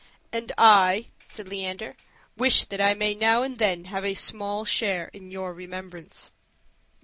[0.33, 1.95] "And I," said Leander,
[2.35, 6.31] "wish that I may now and then have a small share in your remembrance."